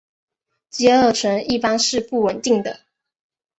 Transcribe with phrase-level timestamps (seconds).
[0.71, 2.79] 偕二醇一般是不稳定的。